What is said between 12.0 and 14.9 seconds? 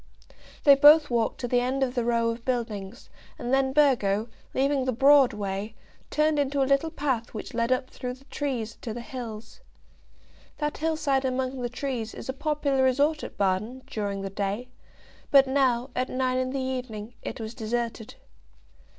is a popular resort at Baden, during the day;